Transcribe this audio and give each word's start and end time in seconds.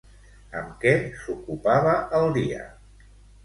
Amb 0.61 0.71
què 0.85 0.93
s'ocupava 1.25 1.95
el 2.23 2.29
dia? 2.41 2.69